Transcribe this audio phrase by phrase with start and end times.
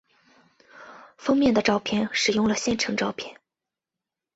[1.15, 3.39] 封面照片使用了现成照片。